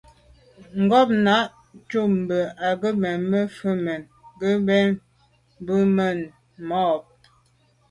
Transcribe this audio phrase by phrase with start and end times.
[0.81, 1.51] Ngômnà'
[1.89, 3.11] cúp mbə̄ á gə̀ mə̄
[3.55, 4.01] vwá' mɛ́n
[4.39, 4.97] gə ̀tá bû mɛ́n
[6.45, 7.03] bû máàp.